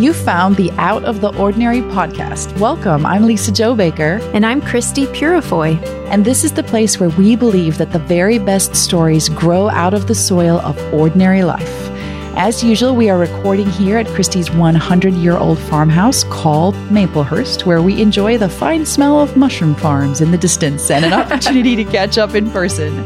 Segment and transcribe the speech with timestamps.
[0.00, 2.58] You found the Out of the Ordinary podcast.
[2.58, 3.04] Welcome.
[3.04, 4.18] I'm Lisa Jo Baker.
[4.32, 5.76] And I'm Christie Purifoy.
[6.06, 9.92] And this is the place where we believe that the very best stories grow out
[9.92, 11.90] of the soil of ordinary life.
[12.34, 17.82] As usual, we are recording here at Christie's 100 year old farmhouse called Maplehurst, where
[17.82, 21.84] we enjoy the fine smell of mushroom farms in the distance and an opportunity to
[21.84, 23.04] catch up in person.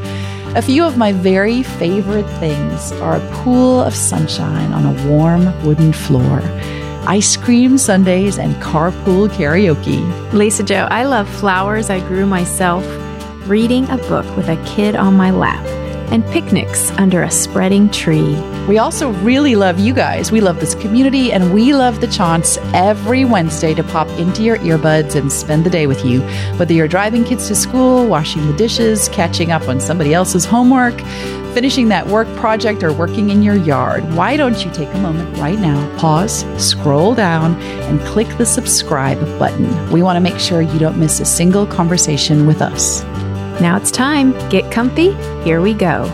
[0.57, 5.47] A few of my very favorite things are a pool of sunshine on a warm
[5.65, 6.39] wooden floor,
[7.07, 10.33] ice cream sundaes, and carpool karaoke.
[10.33, 12.85] Lisa Jo, I love flowers I grew myself,
[13.47, 15.65] reading a book with a kid on my lap
[16.15, 18.41] and picnics under a spreading tree.
[18.69, 20.31] We also really love you guys.
[20.31, 24.59] We love this community and we love the chance every Wednesday to pop into your
[24.59, 26.21] earbuds and spend the day with you.
[26.57, 30.97] Whether you're driving kids to school, washing the dishes, catching up on somebody else's homework,
[31.53, 35.37] finishing that work project, or working in your yard, why don't you take a moment
[35.39, 39.91] right now, pause, scroll down, and click the subscribe button?
[39.91, 43.03] We want to make sure you don't miss a single conversation with us.
[43.61, 44.33] Now it's time.
[44.51, 45.13] Get comfy.
[45.45, 46.11] Here we go.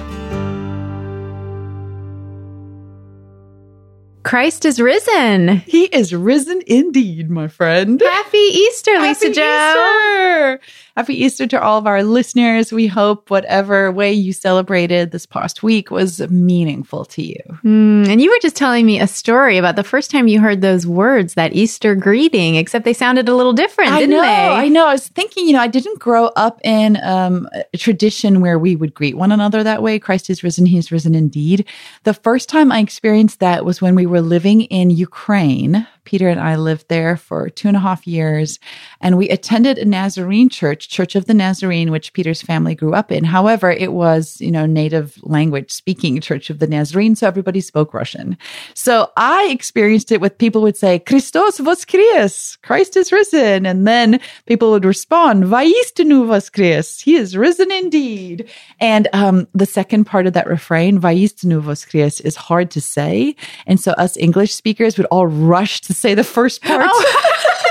[4.22, 5.56] Christ is risen.
[5.66, 8.00] He is risen indeed, my friend.
[8.00, 9.40] Happy Easter, Lisa Happy Jo.
[9.42, 10.60] Easter.
[10.96, 12.72] Happy Easter to all of our listeners.
[12.72, 17.40] We hope whatever way you celebrated this past week was meaningful to you.
[17.64, 20.60] Mm, and you were just telling me a story about the first time you heard
[20.60, 24.48] those words, that Easter greeting, except they sounded a little different, I didn't know, they?
[24.48, 24.86] I know.
[24.86, 28.76] I was thinking, you know, I didn't grow up in um, a tradition where we
[28.76, 29.98] would greet one another that way.
[29.98, 31.66] Christ is risen, he is risen indeed.
[32.04, 35.86] The first time I experienced that was when we were living in Ukraine.
[36.10, 38.58] Peter and I lived there for two and a half years,
[39.00, 43.12] and we attended a Nazarene church, Church of the Nazarene, which Peter's family grew up
[43.12, 43.22] in.
[43.22, 47.94] However, it was, you know, native language speaking Church of the Nazarene, so everybody spoke
[47.94, 48.36] Russian.
[48.74, 53.64] So I experienced it with people would say, Christos voskres, Christ is risen.
[53.64, 58.50] And then people would respond, Vaistinu voskres, he is risen indeed.
[58.80, 63.36] And um, the second part of that refrain, Vaistinu voskres, is hard to say.
[63.64, 66.86] And so us English speakers would all rush to say the first part.
[66.88, 67.36] Oh.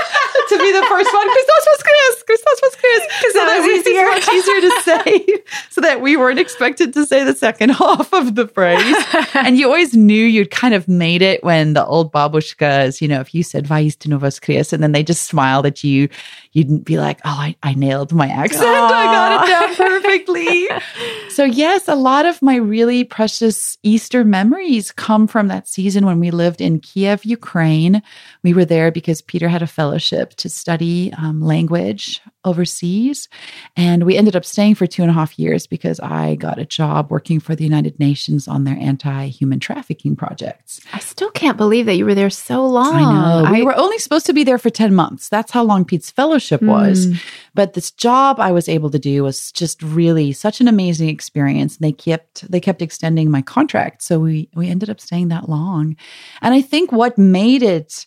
[0.50, 1.26] to be the first one.
[1.30, 2.26] Christos voskres.
[2.26, 3.02] Christos voskres.
[3.06, 4.06] Because that was easier.
[4.06, 8.34] much easier to say so that we weren't expected to say the second half of
[8.34, 8.96] the phrase.
[9.34, 13.20] and you always knew you'd kind of made it when the old babushkas, you know,
[13.20, 16.08] if you said Vaistinu voskres and then they just smiled at you,
[16.52, 18.64] you'd be like, oh, I, I nailed my accent.
[18.66, 20.68] I got it down perfectly.
[21.28, 26.20] so, yes, a lot of my really precious Easter memories come from that season when
[26.20, 28.02] we lived in Kiev, Ukraine.
[28.42, 33.28] We were there because Peter had a fellowship to study um, language overseas.
[33.76, 36.64] And we ended up staying for two and a half years because I got a
[36.64, 40.80] job working for the United Nations on their anti human trafficking projects.
[40.92, 42.94] I still can't believe that you were there so long.
[42.94, 43.52] I know.
[43.52, 45.28] We were only supposed to be there for 10 months.
[45.28, 47.06] That's how long Pete's fellowship was.
[47.06, 47.22] Mm.
[47.54, 51.76] But this job I was able to do was just really such an amazing experience.
[51.76, 54.02] They kept they kept extending my contract.
[54.02, 55.96] So we we ended up staying that long.
[56.42, 58.06] And I think what made it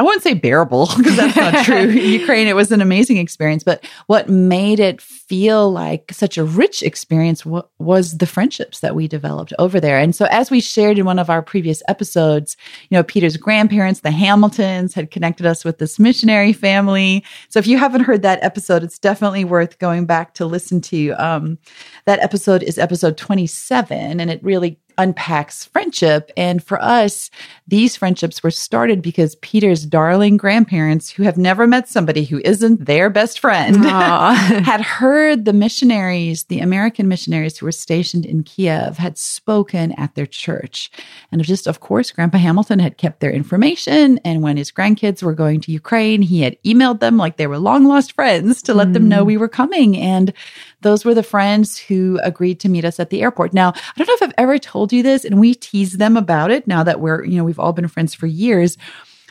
[0.00, 1.90] I wouldn't say bearable because that's not true.
[1.90, 6.82] Ukraine, it was an amazing experience, but what made it feel like such a rich
[6.82, 9.98] experience w- was the friendships that we developed over there.
[9.98, 12.56] And so, as we shared in one of our previous episodes,
[12.88, 17.22] you know, Peter's grandparents, the Hamiltons, had connected us with this missionary family.
[17.50, 21.10] So, if you haven't heard that episode, it's definitely worth going back to listen to.
[21.22, 21.58] Um,
[22.06, 26.30] that episode is episode 27, and it really unpacks friendship.
[26.36, 27.30] And for us,
[27.66, 32.84] these friendships were started because Peter's darling grandparents, who have never met somebody who isn't
[32.84, 38.98] their best friend, had heard the missionaries, the American missionaries who were stationed in Kiev,
[38.98, 40.90] had spoken at their church.
[41.32, 44.18] And just, of course, Grandpa Hamilton had kept their information.
[44.24, 47.58] And when his grandkids were going to Ukraine, he had emailed them like they were
[47.58, 48.92] long lost friends to let mm.
[48.94, 49.96] them know we were coming.
[49.96, 50.32] And
[50.82, 53.52] those were the friends who agreed to meet us at the airport.
[53.52, 56.50] Now, I don't know if I've ever told you this, and we tease them about
[56.50, 58.76] it now that we're, you know, we've all been friends for years.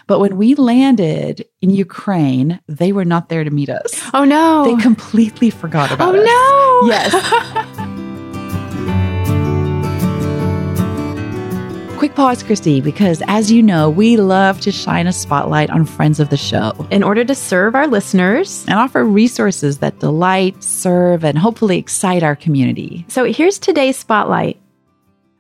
[0.07, 4.01] But when we landed in Ukraine, they were not there to meet us.
[4.13, 4.63] Oh no.
[4.65, 6.27] They completely forgot oh, about oh, us.
[6.27, 6.89] Oh no.
[6.89, 7.75] Yes.
[11.99, 16.21] Quick pause, Christie, because as you know, we love to shine a spotlight on friends
[16.21, 18.63] of the show In order to serve our listeners.
[18.69, 23.03] and offer resources that delight, serve, and hopefully excite our community.
[23.09, 24.61] So here's today's spotlight.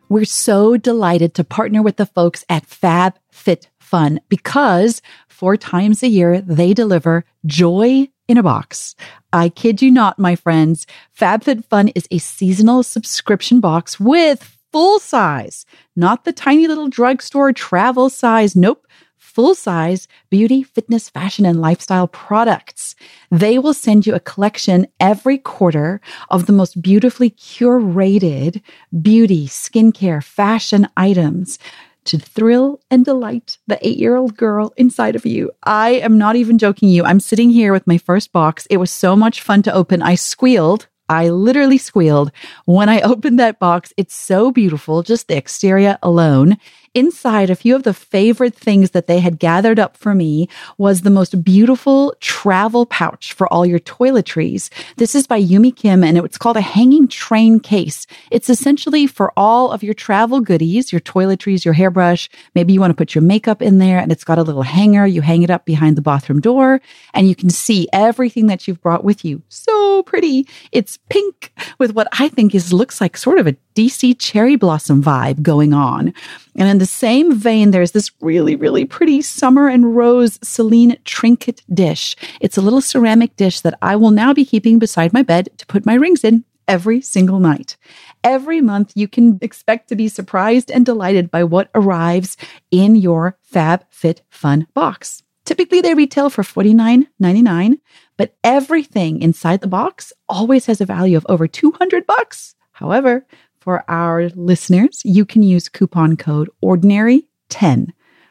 [0.09, 6.03] We're so delighted to partner with the folks at Fab Fit Fun because four times
[6.03, 8.97] a year they deliver joy in a box.
[9.31, 10.85] I kid you not, my friends.
[11.17, 18.09] FabFitFun is a seasonal subscription box with full size, not the tiny little drugstore travel
[18.09, 18.55] size.
[18.55, 18.85] Nope.
[19.17, 22.95] full size beauty, fitness, fashion, and lifestyle products.
[23.31, 28.61] They will send you a collection every quarter of the most beautifully curated
[29.01, 31.59] beauty, skincare, fashion items
[32.05, 35.51] to thrill and delight the eight year old girl inside of you.
[35.63, 37.05] I am not even joking you.
[37.05, 38.65] I'm sitting here with my first box.
[38.69, 40.01] It was so much fun to open.
[40.01, 40.87] I squealed.
[41.09, 42.31] I literally squealed
[42.65, 43.93] when I opened that box.
[43.97, 46.57] It's so beautiful, just the exterior alone.
[46.99, 50.99] Inside, a few of the favorite things that they had gathered up for me was
[50.99, 54.69] the most beautiful travel pouch for all your toiletries.
[54.97, 58.05] This is by Yumi Kim and it's called a hanging train case.
[58.31, 62.29] It's essentially for all of your travel goodies, your toiletries, your hairbrush.
[62.53, 65.07] Maybe you want to put your makeup in there and it's got a little hanger.
[65.07, 66.81] You hang it up behind the bathroom door
[67.13, 69.41] and you can see everything that you've brought with you.
[69.47, 70.45] So pretty.
[70.73, 75.01] It's pink with what I think is looks like sort of a DC cherry blossom
[75.01, 76.13] vibe going on.
[76.57, 81.61] And in the same vein, there's this really, really pretty summer and rose Celine trinket
[81.73, 82.17] dish.
[82.41, 85.65] It's a little ceramic dish that I will now be keeping beside my bed to
[85.65, 87.77] put my rings in every single night.
[88.21, 92.35] Every month, you can expect to be surprised and delighted by what arrives
[92.71, 95.23] in your Fab Fit Fun box.
[95.45, 97.79] Typically, they retail for $49.99,
[98.17, 102.55] but everything inside the box always has a value of over 200 bucks.
[102.79, 103.25] However,
[103.69, 107.89] for our listeners, you can use coupon code ordinary10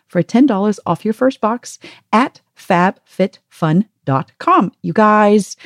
[0.08, 1.79] for $10 off your first box
[2.12, 4.73] at fabfitfun.com.
[4.82, 5.56] You guys,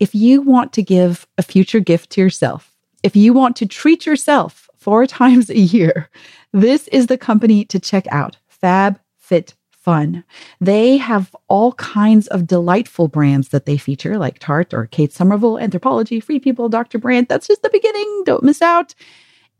[0.00, 4.06] if you want to give a future gift to yourself, if you want to treat
[4.06, 6.08] yourself four times a year,
[6.54, 9.52] this is the company to check out FabFit
[9.88, 10.22] fun.
[10.60, 15.54] They have all kinds of delightful brands that they feature, like Tarte or Kate Somerville,
[15.54, 16.98] Anthropologie, Free People, Dr.
[16.98, 17.30] Brandt.
[17.30, 18.22] That's just the beginning.
[18.26, 18.94] Don't miss out.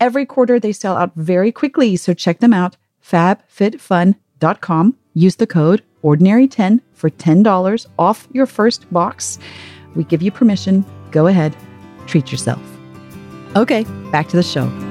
[0.01, 1.97] Every quarter, they sell out very quickly.
[1.97, 4.97] So check them out, fabfitfun.com.
[5.15, 9.39] Use the code ordinary10 for $10 off your first box.
[9.95, 10.85] We give you permission.
[11.11, 11.57] Go ahead,
[12.07, 12.61] treat yourself.
[13.57, 14.88] Okay, back to the show.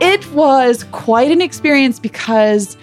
[0.00, 2.76] It was quite an experience because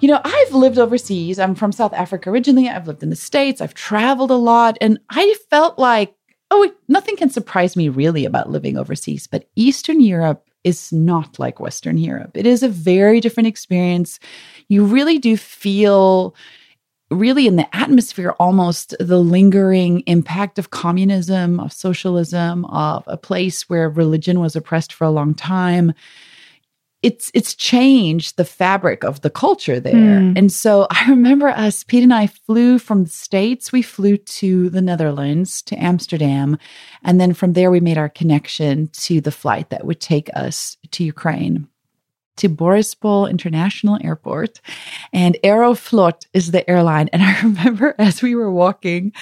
[0.00, 1.38] you know, I've lived overseas.
[1.38, 2.68] I'm from South Africa originally.
[2.68, 3.62] I've lived in the States.
[3.62, 4.76] I've traveled a lot.
[4.82, 6.14] And I felt like,
[6.50, 9.26] oh, nothing can surprise me really about living overseas.
[9.26, 12.32] But Eastern Europe is not like Western Europe.
[12.34, 14.20] It is a very different experience.
[14.68, 16.34] You really do feel,
[17.10, 23.70] really in the atmosphere, almost the lingering impact of communism, of socialism, of a place
[23.70, 25.94] where religion was oppressed for a long time
[27.04, 29.92] it's it's changed the fabric of the culture there.
[29.92, 30.38] Mm.
[30.38, 33.70] And so I remember us, Pete and I flew from the States.
[33.70, 36.58] We flew to the Netherlands, to Amsterdam.
[37.02, 40.78] And then from there we made our connection to the flight that would take us
[40.92, 41.68] to Ukraine.
[42.38, 44.60] To Borispol International Airport,
[45.12, 47.08] and Aeroflot is the airline.
[47.12, 49.12] And I remember as we were walking,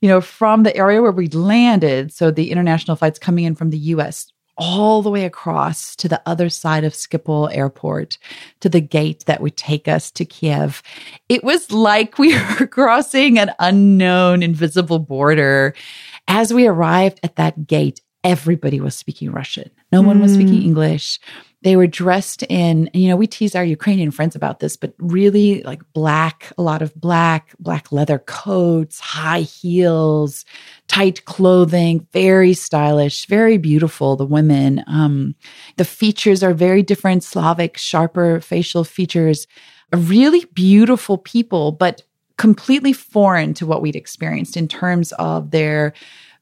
[0.00, 3.68] you know, from the area where we landed, so the international flights coming in from
[3.68, 8.16] the US, all the way across to the other side of Schiphol Airport
[8.60, 10.84] to the gate that would take us to Kiev.
[11.28, 15.74] It was like we were crossing an unknown invisible border.
[16.28, 19.70] As we arrived at that gate, everybody was speaking Russian.
[19.90, 20.66] No one was speaking hmm.
[20.66, 21.18] English.
[21.62, 25.62] They were dressed in, you know, we tease our Ukrainian friends about this, but really
[25.62, 30.44] like black, a lot of black, black leather coats, high heels,
[30.88, 34.16] tight clothing, very stylish, very beautiful.
[34.16, 35.34] The women, um,
[35.76, 39.46] the features are very different, Slavic, sharper facial features,
[39.92, 42.02] really beautiful people, but
[42.38, 45.92] completely foreign to what we'd experienced in terms of their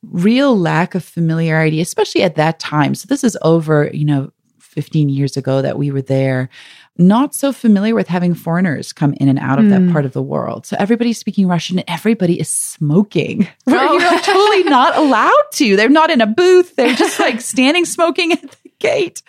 [0.03, 2.95] real lack of familiarity, especially at that time.
[2.95, 4.33] So this is over, you know,
[4.71, 6.49] 15 years ago that we were there,
[6.97, 9.71] not so familiar with having foreigners come in and out of mm.
[9.71, 9.93] that hmm.
[9.93, 10.65] part of the world.
[10.65, 13.49] So everybody's speaking Russian and everybody is smoking.
[13.67, 13.99] Oh.
[13.99, 15.77] You're totally not allowed to.
[15.77, 16.77] They're not in a booth.
[16.77, 19.23] They're just like standing smoking at the gate.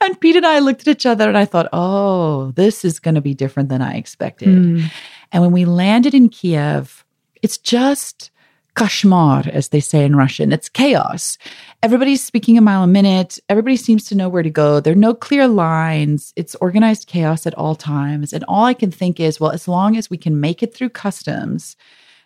[0.00, 3.16] And Pete and I looked at each other and I thought, oh, this is going
[3.16, 4.48] to be different than I expected.
[4.48, 4.90] Mm.
[5.32, 7.04] And when we landed in Kiev,
[7.42, 8.30] it's just
[8.78, 10.52] kashmar, as they say in Russian.
[10.52, 11.38] It's chaos.
[11.82, 13.38] Everybody's speaking a mile a minute.
[13.48, 14.80] Everybody seems to know where to go.
[14.80, 16.32] There are no clear lines.
[16.36, 18.32] It's organized chaos at all times.
[18.32, 20.90] And all I can think is, well, as long as we can make it through
[20.90, 21.76] customs,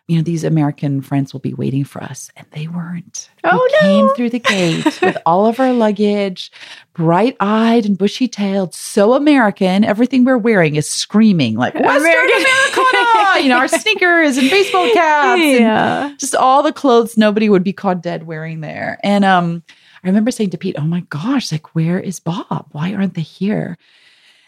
[0.09, 2.31] you know, these American friends will be waiting for us.
[2.37, 3.31] And they weren't.
[3.45, 3.79] Oh, we no.
[3.81, 6.51] came through the gate with all of our luggage,
[6.93, 9.85] bright eyed and bushy tailed, so American.
[9.85, 12.37] Everything we're wearing is screaming like Western American.
[12.37, 13.41] Americana.
[13.43, 15.41] you know, our sneakers and baseball caps.
[15.41, 16.07] Yeah.
[16.09, 18.99] And just all the clothes nobody would be caught dead wearing there.
[19.03, 19.63] And, um,
[20.05, 22.67] I remember saying to Pete, Oh my gosh, like, where is Bob?
[22.73, 23.79] Why aren't they here?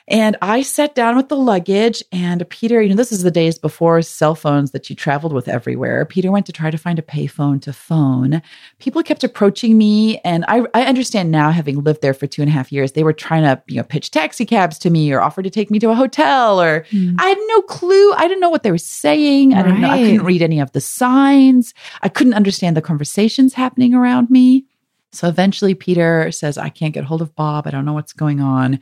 [0.07, 3.59] And I sat down with the luggage, and Peter, you know, this is the days
[3.59, 6.05] before cell phones that you traveled with everywhere.
[6.05, 8.43] Peter went to try to find a payphone to phone.
[8.79, 12.51] People kept approaching me, and I, I understand now, having lived there for two and
[12.51, 15.23] a half years, they were trying to, you know, pitch taxi cabs to me or
[15.23, 17.17] offer to take me to a hotel, or mm.
[17.19, 18.13] I had no clue.
[18.13, 19.55] I didn't know what they were saying.
[19.55, 19.91] I didn't know.
[19.91, 21.73] I couldn't read any of the signs.
[22.03, 24.67] I couldn't understand the conversations happening around me.
[25.13, 27.67] So eventually, Peter says, I can't get hold of Bob.
[27.67, 28.81] I don't know what's going on.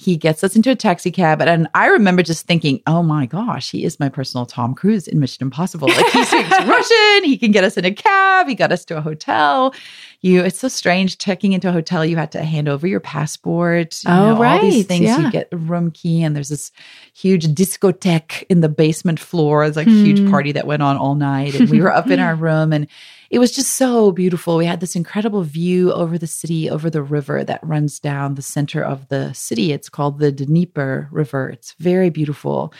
[0.00, 1.42] He gets us into a taxi cab.
[1.42, 5.20] And I remember just thinking, oh my gosh, he is my personal Tom Cruise in
[5.20, 5.88] Mission Impossible.
[5.88, 7.24] Like he speaks Russian.
[7.24, 8.48] He can get us in a cab.
[8.48, 9.74] He got us to a hotel.
[10.22, 12.02] You, it's so strange checking into a hotel.
[12.02, 14.02] You had to hand over your passport.
[14.02, 14.62] You oh, know, right.
[14.62, 15.04] All these things.
[15.04, 15.18] Yeah.
[15.18, 16.72] You get a room key, and there's this
[17.12, 19.64] huge discotheque in the basement floor.
[19.64, 20.30] It's like a huge hmm.
[20.30, 21.54] party that went on all night.
[21.54, 22.86] And we were up in our room and
[23.30, 24.56] it was just so beautiful.
[24.56, 28.42] We had this incredible view over the city, over the river that runs down the
[28.42, 29.72] center of the city.
[29.72, 31.48] It's called the Dnieper River.
[31.48, 32.74] It's very beautiful.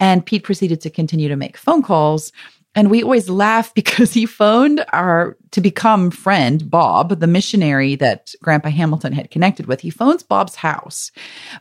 [0.00, 2.32] And Pete proceeded to continue to make phone calls.
[2.74, 8.32] And we always laugh because he phoned our to become friend, Bob, the missionary that
[8.42, 9.82] Grandpa Hamilton had connected with.
[9.82, 11.12] He phones Bob's house.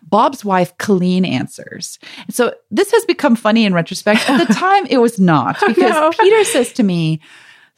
[0.01, 2.00] Bob's wife, Colleen, answers.
[2.25, 4.27] And so this has become funny in retrospect.
[4.27, 6.12] At the time, it was not because no.
[6.19, 7.21] Peter says to me,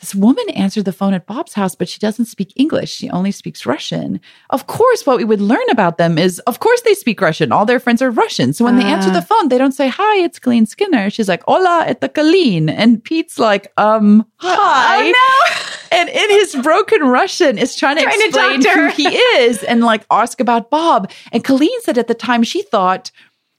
[0.03, 2.91] this woman answered the phone at Bob's house, but she doesn't speak English.
[2.91, 4.19] She only speaks Russian.
[4.49, 7.53] Of course, what we would learn about them is, of course, they speak Russian.
[7.53, 8.51] All their friends are Russian.
[8.51, 8.79] So when uh.
[8.79, 9.21] they answer the ah.
[9.21, 11.09] phone, they don't say, Hi, it's Colleen Skinner.
[11.09, 12.67] She's like, Hola, it's Colleen.
[12.67, 15.07] And Pete's like, Um, hi.
[15.07, 15.97] Oh, no.
[15.97, 19.85] and in his broken Russian is trying to trying explain to who he is and
[19.85, 21.09] like ask about Bob.
[21.31, 23.09] And Colleen said at the time she thought,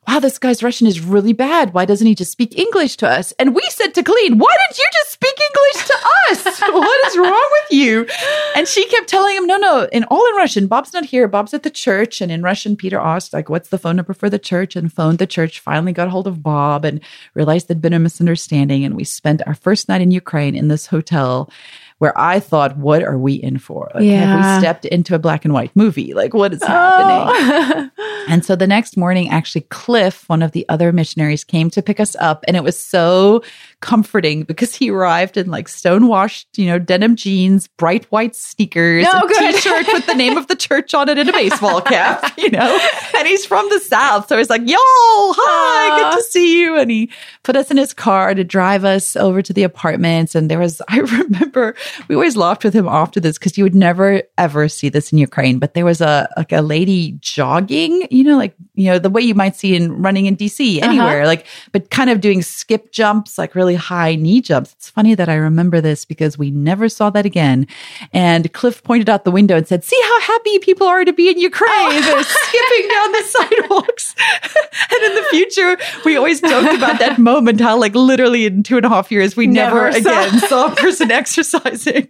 [0.06, 1.74] wow, this guy's Russian is really bad.
[1.74, 3.32] Why doesn't he just speak English to us?
[3.38, 5.94] And we said to Colleen, why didn't you just speak English to
[6.30, 6.60] us?
[6.60, 8.06] what is wrong with you?
[8.56, 10.66] And she kept telling him, no, no, in all in Russian.
[10.66, 11.28] Bob's not here.
[11.28, 12.20] Bob's at the church.
[12.20, 14.76] And in Russian, Peter asked, like, what's the phone number for the church?
[14.76, 17.00] And phoned the church, finally got hold of Bob and
[17.34, 18.84] realized there'd been a misunderstanding.
[18.84, 21.50] And we spent our first night in Ukraine in this hotel
[22.04, 23.90] where I thought, what are we in for?
[23.94, 24.26] Like, yeah.
[24.26, 26.12] have we stepped into a black and white movie?
[26.12, 26.66] Like, what is oh.
[26.66, 27.90] happening?
[28.28, 32.00] and so the next morning, actually, Cliff, one of the other missionaries, came to pick
[32.00, 32.44] us up.
[32.46, 33.42] And it was so
[33.84, 39.20] comforting because he arrived in like stonewashed, you know, denim jeans, bright white sneakers, no,
[39.20, 42.48] a t-shirt with the name of the church on it and a baseball cap, you
[42.48, 42.80] know.
[43.14, 44.26] And he's from the South.
[44.26, 46.12] So he's like, yo, hi, Aww.
[46.12, 46.78] good to see you.
[46.78, 47.10] And he
[47.42, 50.34] put us in his car to drive us over to the apartments.
[50.34, 51.76] And there was, I remember
[52.08, 55.18] we always laughed with him after this because you would never ever see this in
[55.18, 55.58] Ukraine.
[55.58, 59.22] But there was a like a lady jogging, you know, like, you know, the way
[59.22, 60.88] you might see in running in DC uh-huh.
[60.88, 61.26] anywhere, uh-huh.
[61.26, 64.72] like, but kind of doing skip jumps, like really really high knee jumps.
[64.72, 67.66] It's funny that I remember this because we never saw that again.
[68.12, 71.30] And Cliff pointed out the window and said, See how happy people are to be
[71.30, 71.70] in Ukraine.
[71.70, 72.00] Oh.
[72.00, 74.14] They're skipping down the sidewalks.
[74.90, 78.76] and in the future, we always joked about that moment, how like literally in two
[78.76, 80.26] and a half years, we never, never saw.
[80.26, 82.08] again saw a person exercising.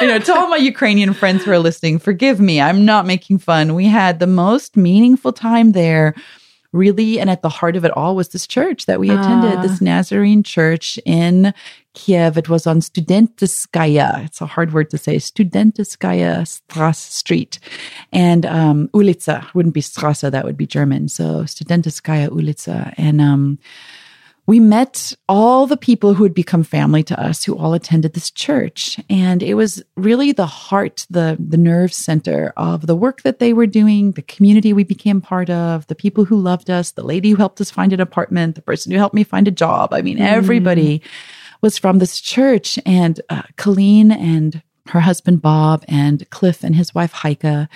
[0.00, 2.60] you know, to all my Ukrainian friends who are listening, forgive me.
[2.60, 3.74] I'm not making fun.
[3.74, 6.14] We had the most meaningful time there
[6.72, 9.62] really, and at the heart of it all was this church that we attended, uh.
[9.62, 9.84] this ah.
[9.84, 11.52] Nazarene church in
[11.94, 12.38] Kiev.
[12.38, 14.24] It was on Studentiskaya.
[14.24, 15.16] It's a hard word to say.
[15.16, 17.58] Studentiskaya Strasse Street.
[18.12, 21.08] And um, Ulica wouldn't be Strasse, that would be German.
[21.08, 22.94] So Studentiskaya Ulica.
[22.96, 23.58] And um,
[24.46, 28.30] we met all the people who had become family to us who all attended this
[28.30, 28.98] church.
[29.08, 33.52] And it was really the heart the the nerve center of the work that they
[33.52, 37.30] were doing the community we became part of the people who loved us the lady
[37.30, 39.92] who helped us find an apartment the person who helped me find a job.
[39.92, 40.26] I mean mm.
[40.26, 41.02] everybody
[41.60, 42.78] was from this church.
[42.84, 47.68] And uh, colleen and her husband Bob and Cliff and his wife Heike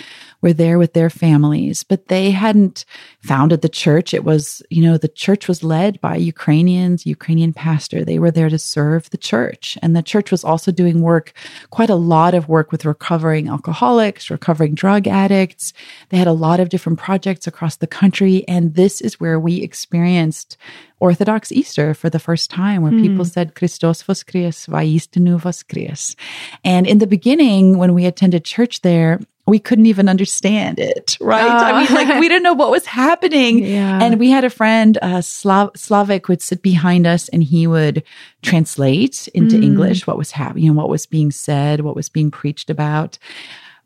[0.43, 2.85] were there with their families, but they hadn't
[3.21, 4.13] founded the church.
[4.13, 8.05] It was, you know, the church was led by Ukrainians, Ukrainian pastor.
[8.05, 9.79] They were there to serve the church.
[9.81, 11.33] And the church was also doing work,
[11.71, 15.73] quite a lot of work with recovering alcoholics, recovering drug addicts.
[16.11, 18.47] They had a lot of different projects across the country.
[18.47, 20.59] And this is where we experienced
[20.99, 23.03] Orthodox Easter for the first time, where mm.
[23.03, 26.17] people said Christos voskres, vaistinu voskres.
[26.65, 31.45] And in the beginning, when we attended church there, we couldn't even understand it, right?
[31.45, 33.65] Uh, I mean, like we didn't know what was happening.
[33.65, 34.03] Yeah.
[34.03, 38.03] And we had a friend, uh, Slav- Slavik would sit behind us and he would
[38.43, 39.63] translate into mm.
[39.63, 43.19] English what was happening, what was being said, what was being preached about.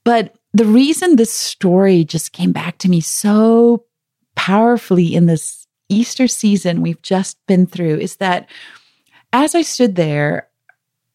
[0.02, 3.84] But the reason this story just came back to me so
[4.34, 5.59] powerfully in this
[5.90, 8.48] Easter season we've just been through is that
[9.32, 10.48] as I stood there,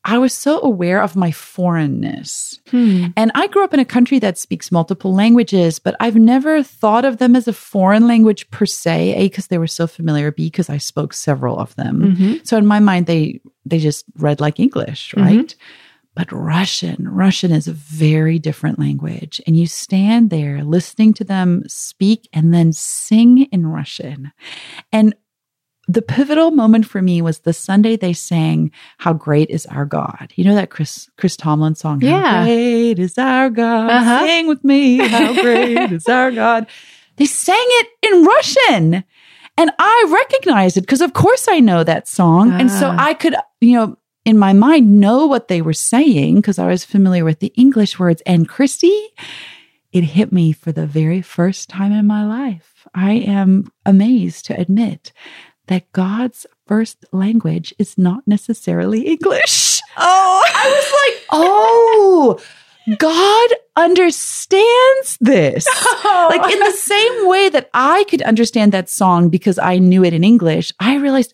[0.08, 2.60] I was so aware of my foreignness.
[2.70, 3.08] Hmm.
[3.18, 7.06] And I grew up in a country that speaks multiple languages, but I've never thought
[7.06, 10.46] of them as a foreign language per se, A, because they were so familiar, B,
[10.46, 12.16] because I spoke several of them.
[12.16, 12.48] Mhm.
[12.48, 15.56] So in my mind, they they just read like English, right?
[16.16, 19.42] But Russian, Russian is a very different language.
[19.46, 24.32] And you stand there listening to them speak and then sing in Russian.
[24.92, 25.14] And
[25.88, 30.34] the pivotal moment for me was the Sunday they sang "How Great Is Our God."
[30.36, 32.02] You know that Chris Chris Tomlin song?
[32.02, 32.22] Yeah.
[32.40, 33.92] How great is our God?
[33.92, 34.26] Uh-huh.
[34.26, 34.98] Sing with me.
[34.98, 36.66] How great is our God?
[37.18, 39.04] They sang it in Russian,
[39.58, 42.96] and I recognized it because, of course, I know that song, and so Ah.
[42.98, 46.84] I could, you know, in my mind, know what they were saying because I was
[46.84, 48.22] familiar with the English words.
[48.26, 49.10] And Christie,
[49.94, 52.88] it hit me for the very first time in my life.
[52.94, 55.14] I am amazed to admit
[55.68, 59.82] that God's first language is not necessarily English.
[59.98, 62.42] Oh, I was like, oh,
[62.98, 65.66] God understands this.
[66.04, 70.14] Like in the same way that I could understand that song because I knew it
[70.14, 71.34] in English, I realized,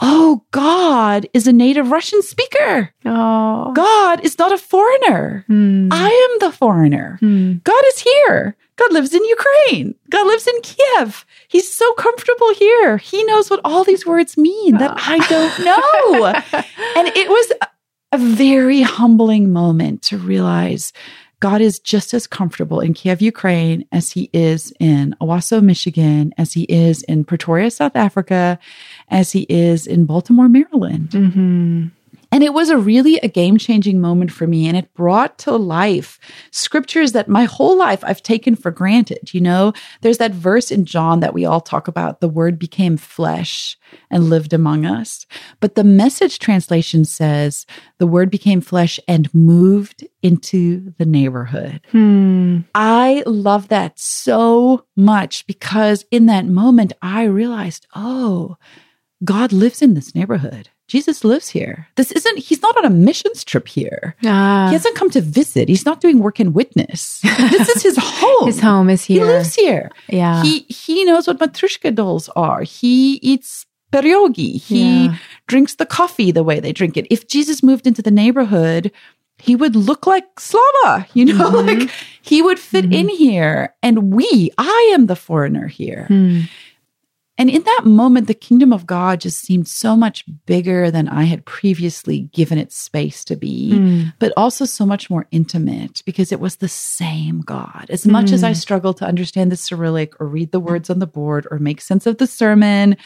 [0.00, 2.92] oh, God is a native Russian speaker.
[3.04, 3.72] Oh.
[3.72, 5.44] God is not a foreigner.
[5.46, 5.88] Hmm.
[5.92, 7.16] I am the foreigner.
[7.20, 7.54] Hmm.
[7.64, 8.56] God is here.
[8.76, 9.94] God lives in Ukraine.
[10.08, 11.26] God lives in Kiev.
[11.48, 12.96] He's so comfortable here.
[12.96, 16.24] He knows what all these words mean that I don't know.
[16.96, 17.52] and it was
[18.12, 20.92] a very humbling moment to realize
[21.40, 26.52] God is just as comfortable in Kiev, Ukraine, as he is in Owosso, Michigan, as
[26.52, 28.58] he is in Pretoria, South Africa,
[29.08, 31.10] as he is in Baltimore, Maryland.
[31.10, 31.90] Mhm.
[32.32, 34.68] And it was a really a game changing moment for me.
[34.68, 36.18] And it brought to life
[36.52, 39.34] scriptures that my whole life I've taken for granted.
[39.34, 42.96] You know, there's that verse in John that we all talk about the word became
[42.96, 43.76] flesh
[44.10, 45.26] and lived among us.
[45.58, 47.66] But the message translation says
[47.98, 51.80] the word became flesh and moved into the neighborhood.
[51.90, 52.60] Hmm.
[52.74, 58.56] I love that so much because in that moment, I realized, oh,
[59.24, 60.70] God lives in this neighborhood.
[60.90, 61.86] Jesus lives here.
[61.94, 64.16] This isn't, he's not on a missions trip here.
[64.26, 64.66] Ah.
[64.68, 65.68] He hasn't come to visit.
[65.68, 67.22] He's not doing work in witness.
[67.54, 68.46] This is his home.
[68.46, 69.24] His home is here.
[69.24, 69.90] He lives here.
[70.08, 70.42] yeah.
[70.42, 72.62] He he knows what matryoshka dolls are.
[72.62, 74.60] He eats pierogi.
[74.60, 75.16] He Yeah.
[75.46, 77.06] drinks the coffee the way they drink it.
[77.10, 78.90] If Jesus moved into the neighborhood,
[79.38, 81.66] he would look like Slava, you know, Mhm.
[81.66, 81.90] like
[82.22, 83.74] he would fit in here.
[83.82, 86.04] And we, I am the foreigner here.
[86.08, 86.40] Hmm.
[87.40, 91.24] And in that moment, the kingdom of God just seemed so much bigger than I
[91.24, 94.02] had previously given it space to be Hmm.
[94.18, 97.86] but also so much more intimate because it was the same God.
[97.88, 98.56] As much as I Mm.
[98.56, 102.04] struggled to understand the Cyrillic or read the words on the board or make sense
[102.06, 102.96] of the sermon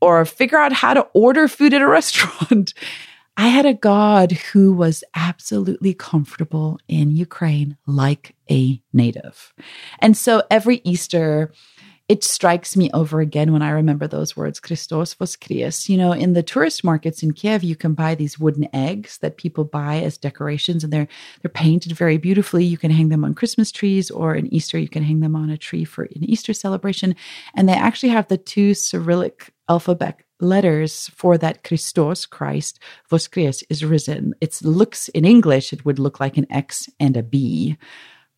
[0.00, 2.72] or figure out how to order food at a restaurant,
[3.36, 9.54] I had a God who was absolutely comfortable in Ukraine like a native.
[10.00, 11.50] And so every Easter,
[12.12, 15.88] it strikes me over again when I remember those words, Christos voskries.
[15.88, 19.38] You know, in the tourist markets in Kiev, you can buy these wooden eggs that
[19.38, 21.08] people buy as decorations, and they're
[21.40, 22.66] they're painted very beautifully.
[22.66, 25.48] You can hang them on Christmas trees, or in Easter, you can hang them on
[25.48, 27.16] a tree for an Easter celebration.
[27.54, 32.78] And they actually have the two Cyrillic alphabet letters for that Christos, Christ,
[33.10, 34.34] voskries is risen.
[34.42, 37.78] It looks in English, it would look like an X and a B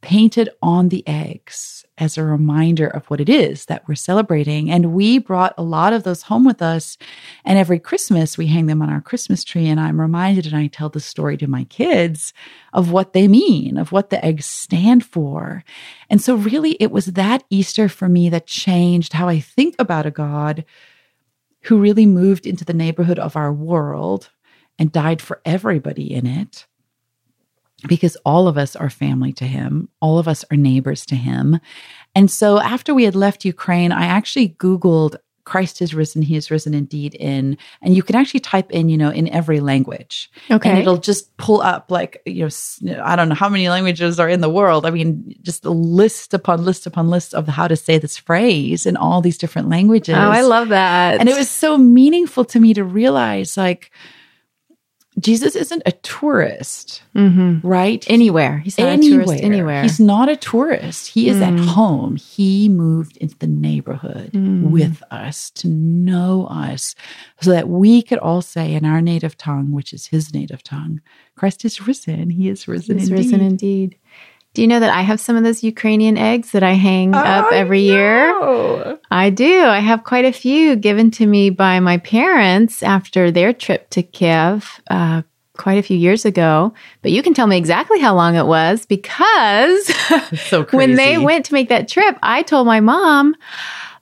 [0.05, 4.71] painted on the eggs as a reminder of what it is that we're celebrating.
[4.71, 6.99] And we brought a lot of those home with us.
[7.43, 9.67] And every Christmas, we hang them on our Christmas tree.
[9.67, 12.35] And I'm reminded, and I tell the story to my kids
[12.75, 15.65] of what they mean, of what the eggs stand for.
[16.11, 20.05] And so, really, it was that Easter for me that changed how I think about
[20.05, 20.67] a God
[21.63, 24.29] who really moved into the neighborhood of our world
[24.79, 26.67] and died for everybody in it
[27.89, 29.89] because all of us are family to him.
[30.01, 31.61] All of us are neighbors to him.
[32.15, 36.51] And so after we had left Ukraine, I actually Googled Christ is risen, he is
[36.51, 40.31] risen indeed in, and you can actually type in, you know, in every language.
[40.51, 40.71] Okay.
[40.71, 42.49] And it'll just pull up like, you
[42.83, 44.87] know, I don't know how many languages are in the world.
[44.87, 48.87] I mean, just a list upon list upon list of how to say this phrase
[48.87, 50.15] in all these different languages.
[50.15, 51.21] Oh, I love that.
[51.21, 53.91] And it was so meaningful to me to realize like,
[55.19, 57.61] Jesus isn't a tourist, Mhm.
[57.63, 58.05] right?
[58.09, 58.59] anywhere.
[58.59, 59.83] He's not a tourist anywhere.
[59.83, 61.09] He's not a tourist.
[61.13, 61.67] He is at Mm.
[61.67, 62.17] home.
[62.17, 64.71] He moved into the neighborhood Mm.
[64.71, 66.97] with us to know us
[67.41, 71.01] so that we could all say in our native tongue, which is his native tongue,
[71.37, 72.31] Christ is risen.
[72.31, 73.25] He is risen He's indeed.
[73.25, 73.97] risen indeed.
[74.55, 77.53] Do you know that I have some of those Ukrainian eggs that I hang up
[77.53, 78.33] I every year?
[79.11, 79.63] I do.
[79.65, 84.03] I have quite a few given to me by my parents after their trip to
[84.05, 85.23] Kiev uh,
[85.57, 88.87] quite a few years ago, but you can tell me exactly how long it was
[88.87, 89.87] because
[90.39, 93.35] so when they went to make that trip, I told my mom,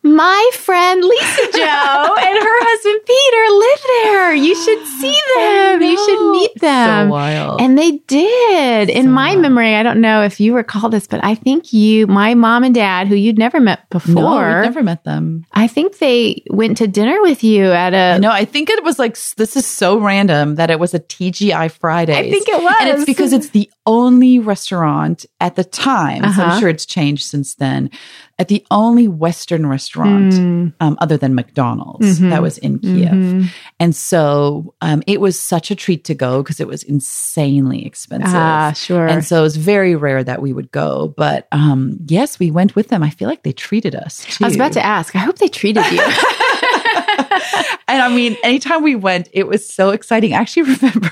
[0.03, 1.59] my friend Lisa Jo
[2.19, 4.35] and her husband Peter live there.
[4.35, 5.83] You should see them.
[5.83, 7.09] You should meet them.
[7.09, 7.61] So wild.
[7.61, 8.91] And they did.
[8.91, 9.43] In my wild.
[9.43, 12.75] memory, I don't know if you recall this, but I think you, my mom and
[12.75, 15.45] dad, who you'd never met before, no, never met them.
[15.53, 18.19] I think they went to dinner with you at a.
[18.19, 21.71] No, I think it was like this is so random that it was a TGI
[21.71, 22.17] Friday.
[22.17, 22.77] I think it was.
[22.81, 26.25] And it's because it's the only restaurant at the time.
[26.25, 26.43] Uh-huh.
[26.43, 27.91] I'm sure it's changed since then.
[28.43, 30.73] At the only Western restaurant Mm.
[30.81, 32.31] um, other than McDonald's Mhm.
[32.31, 33.13] that was in Kiev.
[33.13, 33.47] Mhm.
[33.79, 38.35] And so um, it was such a treat to go because it was insanely expensive.
[38.35, 39.07] Ah, sure.
[39.07, 41.15] And so it was very rare that we would go.
[41.17, 43.03] But um, yes, we went with them.
[43.05, 44.45] I feel like they treated us too.
[44.45, 45.15] I was about to ask.
[45.15, 46.03] I hope they treated you.
[47.89, 50.33] and I mean, anytime we went, it was so exciting.
[50.35, 51.11] I actually remember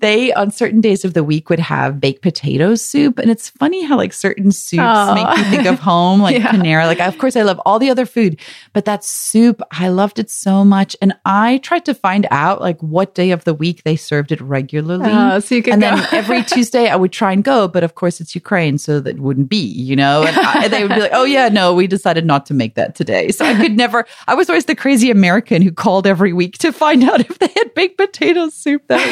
[0.00, 3.18] they, on certain days of the week, would have baked potato soup.
[3.18, 6.52] And it's funny how, like, certain soups make you think of home, like Yeah.
[6.52, 6.86] Panera.
[6.86, 8.38] Like, of course, I love all the other food,
[8.72, 10.96] but that soup, I loved it so much.
[11.02, 14.40] And I tried to find out, like, what day of the week they served it
[14.40, 15.10] regularly.
[15.10, 15.96] Oh, so you could and go.
[15.96, 19.18] then every Tuesday I would try and go, but of course it's Ukraine, so that
[19.18, 20.22] wouldn't be, you know.
[20.24, 22.74] And, I, and they would be like, "Oh yeah, no, we decided not to make
[22.76, 24.04] that today." So I could never.
[24.26, 25.27] I was always the crazy American
[25.62, 29.04] who called every week to find out if they had baked potato soup that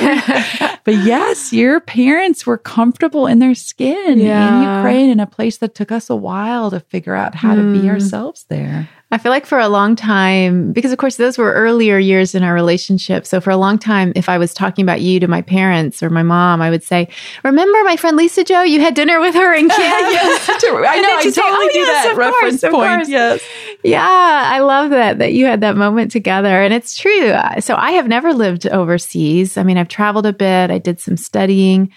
[0.67, 0.81] week.
[0.85, 4.49] but yes, your parents were comfortable in their skin Yeah.
[4.63, 7.63] in Ukraine, in a place that took us a while to figure out how to
[7.73, 7.91] be Mm.
[7.91, 8.89] ourselves there.
[9.13, 12.43] I feel like for a long time, because of course those were earlier years in
[12.43, 13.25] our relationship.
[13.25, 16.11] So for a long time, if I was talking about you to my parents or
[16.11, 17.07] my mom, I would say,
[17.45, 18.63] "Remember my friend Lisa Jo?
[18.63, 21.17] You had dinner with her in Kiev." yes, I know.
[21.17, 22.97] I she'd say, totally "Oh, do yes, that reference course, point.
[22.97, 23.43] course." Yes.
[23.85, 24.03] Yeah,
[24.47, 27.33] I love that that you had that moment together, and it's true.
[27.61, 29.57] So I have never lived overseas.
[29.57, 30.73] I mean, I've traveled a bit.
[30.73, 31.93] I did some studying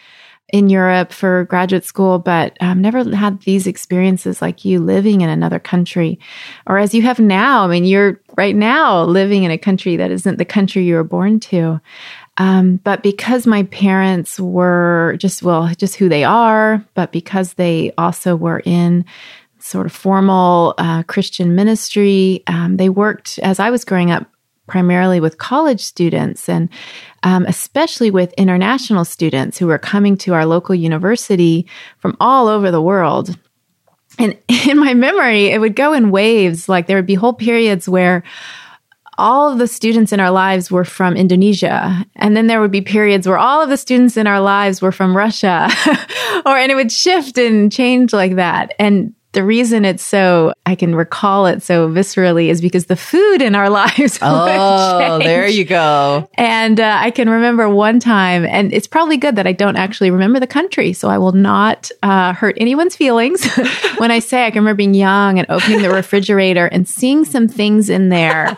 [0.52, 5.30] in Europe for graduate school, but um, never had these experiences like you living in
[5.30, 6.20] another country,
[6.68, 7.64] or as you have now.
[7.64, 11.04] I mean, you're right now living in a country that isn't the country you were
[11.04, 11.80] born to.
[12.38, 17.92] Um, but because my parents were just, well, just who they are, but because they
[17.98, 19.04] also were in
[19.60, 24.26] sort of formal uh, Christian ministry, um, they worked as I was growing up
[24.70, 26.70] primarily with college students and
[27.24, 32.72] um, especially with international students who were coming to our local university from all over
[32.72, 33.38] the world.
[34.18, 36.70] And in my memory, it would go in waves.
[36.70, 38.24] Like there would be whole periods where
[39.18, 42.06] all of the students in our lives were from Indonesia.
[42.16, 44.94] And then there would be periods where all of the students in our lives were
[44.94, 45.70] from Russia.
[46.46, 48.74] or, and it would shift and change like that.
[48.80, 53.42] And the reason it's so, I can recall it so viscerally is because the food
[53.42, 54.18] in our lives.
[54.22, 56.28] Oh, there you go.
[56.34, 60.10] And uh, I can remember one time, and it's probably good that I don't actually
[60.10, 63.46] remember the country, so I will not uh, hurt anyone's feelings
[63.98, 67.48] when I say I can remember being young and opening the refrigerator and seeing some
[67.48, 68.58] things in there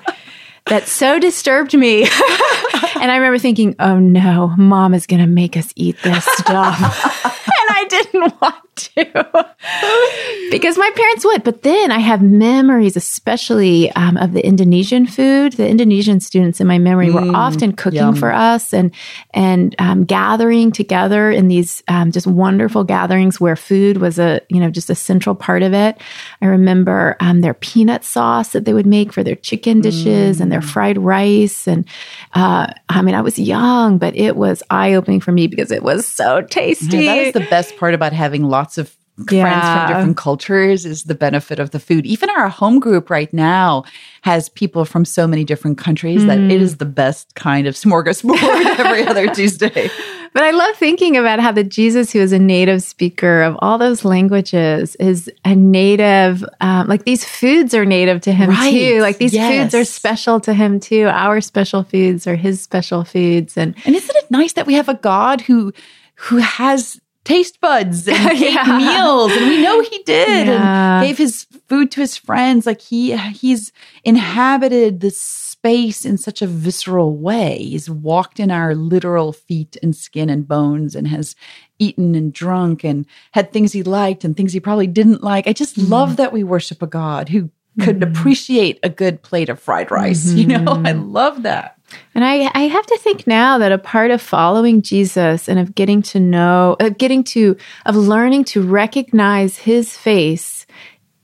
[0.67, 2.03] that so disturbed me.
[2.95, 7.25] and I remember thinking, oh no, mom is going to make us eat this stuff.
[7.25, 9.05] and I didn't want to
[10.51, 11.43] because my parents would.
[11.43, 15.53] But then I have memories, especially um, of the Indonesian food.
[15.53, 18.15] The Indonesian students in my memory were Mm, often cooking yum.
[18.15, 18.93] for us and
[19.33, 24.59] and um, gathering together in these um, just wonderful gatherings where food was a you
[24.59, 25.97] know just a central part of it.
[26.41, 30.47] I remember um, their peanut sauce that they would make for their chicken dishes and
[30.47, 30.51] Mm.
[30.51, 31.67] their fried rice.
[31.67, 31.85] And
[32.33, 35.83] uh, I mean, I was young, but it was eye opening for me because it
[35.83, 36.97] was so tasty.
[36.97, 38.89] Yeah, that is the best part about having lots of
[39.27, 39.85] friends Yeah.
[39.87, 42.05] from different cultures is the benefit of the food.
[42.05, 43.83] Even our home group right now
[44.21, 46.49] has people from so many different countries that Mm.
[46.51, 49.89] it is the best kind of smorgasbord every other Tuesday.
[50.33, 53.77] But I love thinking about how the Jesus who is a native speaker of all
[53.77, 58.71] those languages is a native, um, like these foods are native to him Right.
[58.71, 59.01] too.
[59.01, 59.51] Like these Yes.
[59.51, 61.07] foods are special to him too.
[61.11, 63.57] Our special foods are his special foods.
[63.57, 65.73] And And isn't it nice that we have a God who
[66.15, 68.77] who has taste buds and Yeah.
[68.77, 70.99] meals and we know he did Yeah.
[70.99, 72.65] and gave his food to his friends.
[72.65, 73.71] Like he he's
[74.03, 77.59] inhabited this space in such a visceral way.
[77.59, 81.35] He's walked in our literal feet and skin and bones and has
[81.77, 85.47] eaten and drunk and had things he liked and things he probably didn't like.
[85.47, 85.91] I just mm-hmm.
[85.91, 88.11] love that we worship a god who could mm-hmm.
[88.11, 90.31] appreciate a good plate of fried rice.
[90.41, 91.11] You know i mm-hmm.
[91.11, 91.77] love that
[92.13, 95.75] And I, I have to think now that a part of following Jesus and of
[95.75, 100.60] getting to know, of getting to, of learning to recognize his face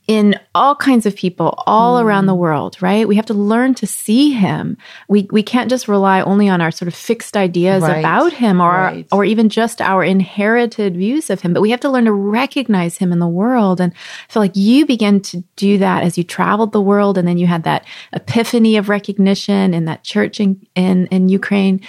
[0.08, 2.04] in all kinds of people all mm.
[2.04, 3.06] around the world, right?
[3.06, 4.78] We have to learn to see him.
[5.06, 7.98] We we can't just rely only on our sort of fixed ideas right.
[7.98, 9.06] about him or right.
[9.12, 12.96] or even just our inherited views of him, but we have to learn to recognize
[12.96, 13.82] him in the world.
[13.82, 17.28] And I feel like you began to do that as you traveled the world and
[17.28, 21.82] then you had that epiphany of recognition in that church in in, in Ukraine.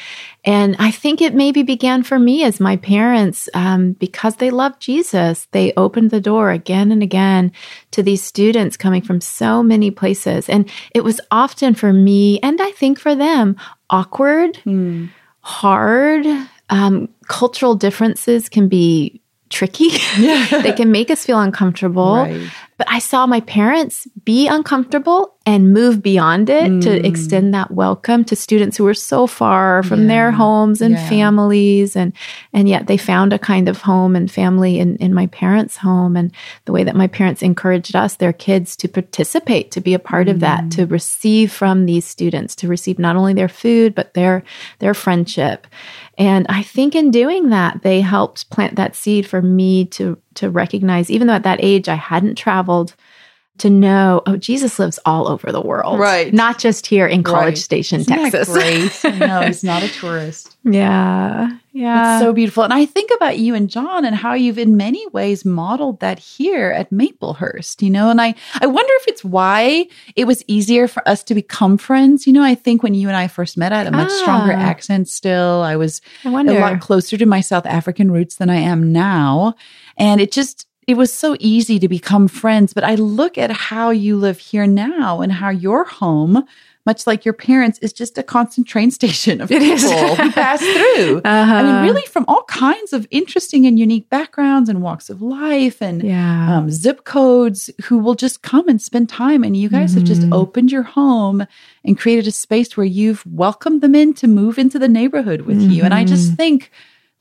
[0.45, 4.81] And I think it maybe began for me as my parents, um, because they loved
[4.81, 7.51] Jesus, they opened the door again and again
[7.91, 10.47] to these students coming from so many places.
[10.47, 13.57] And it was often for me, and I think for them,
[13.89, 15.09] awkward, mm.
[15.41, 16.25] hard.
[16.69, 19.89] Um, cultural differences can be tricky.
[20.17, 22.15] they can make us feel uncomfortable.
[22.15, 22.49] Right.
[22.77, 26.79] But I saw my parents be uncomfortable and move beyond it mm.
[26.79, 30.07] to extend that welcome to students who were so far from yeah.
[30.07, 31.09] their homes and yeah.
[31.09, 32.13] families and
[32.53, 36.15] and yet they found a kind of home and family in, in my parents' home
[36.15, 36.31] and
[36.65, 40.27] the way that my parents encouraged us, their kids, to participate, to be a part
[40.27, 40.31] mm.
[40.31, 40.91] of that, to mm.
[40.91, 44.43] receive from these students, to receive not only their food, but their
[44.77, 45.65] their friendship.
[46.19, 50.51] And I think in doing that, they helped plant that seed for me to to
[50.51, 52.93] recognize, even though at that age I hadn't traveled,
[53.59, 55.99] to know, oh, Jesus lives all over the world.
[55.99, 56.33] Right.
[56.33, 57.57] Not just here in College right.
[57.57, 58.49] Station, Isn't Texas.
[58.49, 58.91] great.
[59.19, 60.55] no, he's not a tourist.
[60.63, 61.57] Yeah.
[61.71, 62.15] Yeah.
[62.15, 62.63] It's so beautiful.
[62.63, 66.19] And I think about you and John and how you've in many ways modeled that
[66.19, 70.87] here at Maplehurst, you know, and I, I wonder if it's why it was easier
[70.87, 72.25] for us to become friends.
[72.25, 74.21] You know, I think when you and I first met, I had a much ah.
[74.21, 75.61] stronger accent still.
[75.61, 79.55] I was I a lot closer to my South African roots than I am now.
[79.97, 82.73] And it just, it was so easy to become friends.
[82.73, 86.43] But I look at how you live here now and how your home,
[86.83, 90.59] much like your parents, is just a constant train station of it people who pass
[90.59, 91.21] through.
[91.29, 91.53] Uh-huh.
[91.53, 95.79] I mean, really from all kinds of interesting and unique backgrounds and walks of life
[95.79, 96.57] and yeah.
[96.57, 99.43] um, zip codes who will just come and spend time.
[99.43, 99.99] And you guys mm-hmm.
[99.99, 100.33] have just mm-hmm.
[100.33, 101.45] opened your home
[101.83, 105.59] and created a space where you've welcomed them in to move into the neighborhood with
[105.59, 105.69] mm-hmm.
[105.69, 105.83] you.
[105.83, 106.35] And I just mm-hmm.
[106.35, 106.71] think,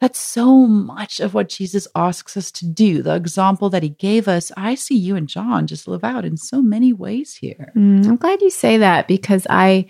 [0.01, 3.03] that's so much of what Jesus asks us to do.
[3.03, 6.37] The example that he gave us, I see you and John just live out in
[6.37, 7.73] so many ways here.
[7.75, 9.87] Mm, I'm glad you say that because I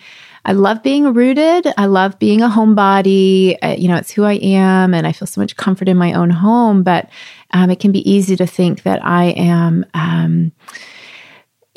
[0.47, 1.67] I love being rooted.
[1.77, 3.59] I love being a homebody.
[3.63, 6.15] Uh, you know, it's who I am and I feel so much comfort in my
[6.15, 7.11] own home, but
[7.53, 10.53] um, it can be easy to think that I am um,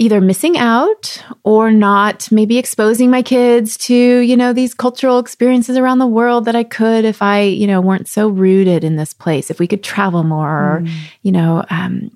[0.02, 5.78] either missing out or not maybe exposing my kids to, you know, these cultural experiences
[5.78, 9.14] around the world that I could if I, you know, weren't so rooted in this
[9.14, 10.88] place, if we could travel more mm.
[10.88, 12.10] or, you know, um,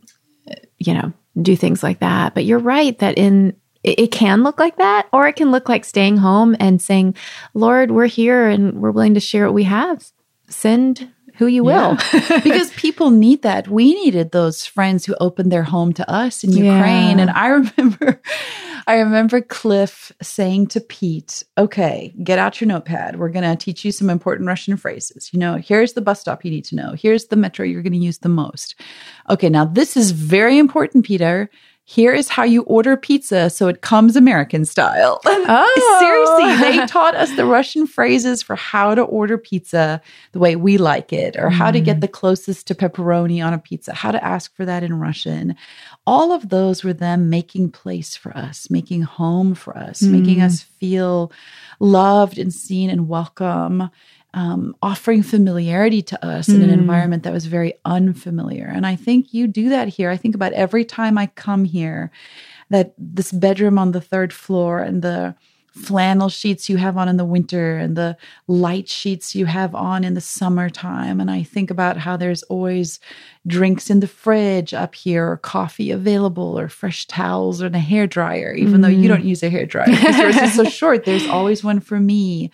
[0.79, 2.33] you know, do things like that.
[2.33, 5.85] But you're right that in it can look like that, or it can look like
[5.85, 7.15] staying home and saying,
[7.53, 10.03] Lord, we're here and we're willing to share what we have.
[10.49, 11.97] Send who you will.
[12.13, 12.39] Yeah.
[12.43, 13.67] because people need that.
[13.67, 17.17] We needed those friends who opened their home to us in Ukraine.
[17.17, 17.23] Yeah.
[17.23, 18.21] And I remember
[18.87, 23.17] I remember Cliff saying to Pete, okay, get out your notepad.
[23.17, 25.33] We're going to teach you some important Russian phrases.
[25.33, 26.93] You know, here's the bus stop you need to know.
[26.93, 28.75] Here's the metro you're going to use the most.
[29.27, 31.49] Okay, now this is very important, Peter
[31.87, 35.21] here is how you order pizza so it comes American style.
[35.47, 35.97] Oh.
[35.99, 40.79] Seriously, they taught us the Russian phrases for how to order pizza the way we
[40.79, 42.01] like it, or how to get mm.
[42.01, 45.55] the closest to pepperoni on a pizza, how to ask for that in Russian.
[46.07, 50.19] All of those were them making place for us, making home for us, mm.
[50.19, 51.31] making us feel
[51.79, 53.91] loved and seen and welcome
[54.35, 56.55] um, offering familiarity to us mm.
[56.55, 56.79] in an hmm.
[56.79, 58.65] environment that was very unfamiliar.
[58.65, 60.09] And I think you do that here.
[60.09, 62.11] I think about every time I come here,
[62.69, 65.35] that this bedroom on the third floor and the
[65.71, 68.17] flannel sheets you have on in the winter and the
[68.47, 71.21] light sheets you have on in the summertime.
[71.21, 72.99] And I think about how there's always
[73.47, 78.05] drinks in the fridge up here, or coffee available, or fresh towels, or a hair
[78.05, 78.81] dryer, even mm.
[78.81, 79.07] though you hmm.
[79.07, 81.05] don't use a hair dryer because yours is so short.
[81.05, 82.51] There's always one for me.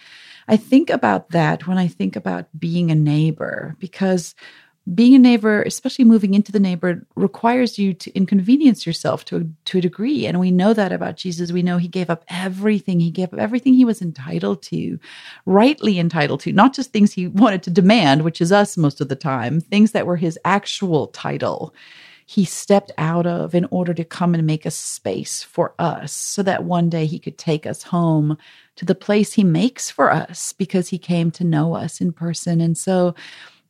[0.51, 4.35] I think about that when I think about being a neighbor because
[4.93, 9.43] being a neighbor, especially moving into the neighbor, requires you to inconvenience yourself to a,
[9.65, 10.25] to a degree.
[10.25, 11.53] And we know that about Jesus.
[11.53, 12.99] We know he gave up everything.
[12.99, 14.99] He gave up everything he was entitled to,
[15.45, 19.07] rightly entitled to, not just things he wanted to demand, which is us most of
[19.07, 21.73] the time, things that were his actual title
[22.31, 26.41] he stepped out of in order to come and make a space for us so
[26.41, 28.37] that one day he could take us home
[28.77, 32.61] to the place he makes for us because he came to know us in person.
[32.61, 33.13] And so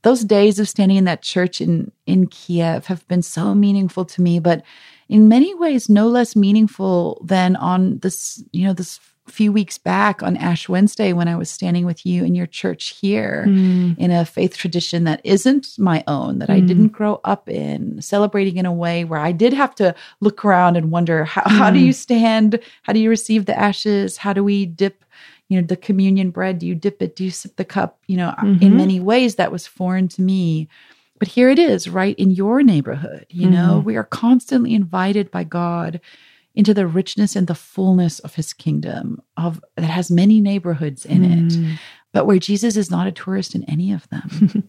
[0.03, 4.21] those days of standing in that church in, in Kiev have been so meaningful to
[4.21, 4.61] me, but
[5.09, 9.77] in many ways no less meaningful than on this, you know, this a few weeks
[9.77, 13.97] back on Ash Wednesday when I was standing with you in your church here mm.
[13.97, 16.55] in a faith tradition that isn't my own, that mm.
[16.55, 20.43] I didn't grow up in, celebrating in a way where I did have to look
[20.43, 21.57] around and wonder how, mm.
[21.57, 22.59] how do you stand?
[22.81, 24.17] How do you receive the ashes?
[24.17, 25.05] How do we dip?
[25.49, 27.15] You know, the communion bread, do you dip it?
[27.15, 27.99] Do you sip the cup?
[28.07, 28.63] You know, mm-hmm.
[28.63, 30.69] in many ways that was foreign to me.
[31.19, 33.25] But here it is, right in your neighborhood.
[33.29, 33.85] You know, mm-hmm.
[33.85, 35.99] we are constantly invited by God
[36.55, 41.21] into the richness and the fullness of his kingdom of that has many neighborhoods in
[41.21, 41.73] mm.
[41.73, 41.79] it
[42.11, 44.29] but where jesus is not a tourist in any of them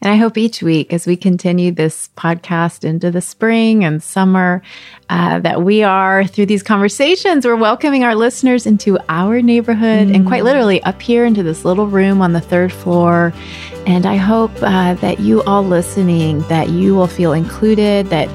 [0.00, 4.62] and i hope each week as we continue this podcast into the spring and summer
[5.10, 10.14] uh, that we are through these conversations we're welcoming our listeners into our neighborhood mm.
[10.14, 10.46] and quite mm.
[10.46, 13.34] literally up here into this little room on the third floor
[13.86, 18.28] and i hope uh, that you all listening that you will feel included that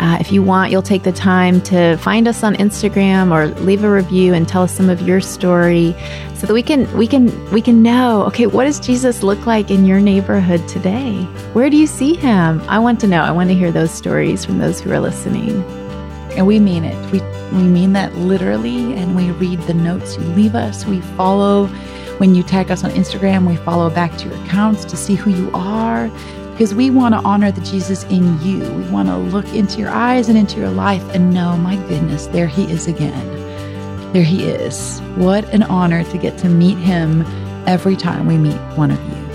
[0.00, 3.82] uh, if you want, you'll take the time to find us on Instagram or leave
[3.82, 5.94] a review and tell us some of your story,
[6.34, 8.22] so that we can we can we can know.
[8.26, 11.22] Okay, what does Jesus look like in your neighborhood today?
[11.52, 12.60] Where do you see him?
[12.68, 13.22] I want to know.
[13.22, 15.62] I want to hear those stories from those who are listening.
[16.36, 16.96] And we mean it.
[17.10, 18.94] We we mean that literally.
[18.94, 20.86] And we read the notes you leave us.
[20.86, 21.66] We follow
[22.18, 23.48] when you tag us on Instagram.
[23.48, 26.08] We follow back to your accounts to see who you are
[26.58, 28.58] because we want to honor the Jesus in you.
[28.72, 32.26] We want to look into your eyes and into your life and know, my goodness,
[32.26, 34.12] there he is again.
[34.12, 34.98] There he is.
[35.14, 37.22] What an honor to get to meet him
[37.68, 39.27] every time we meet one of you.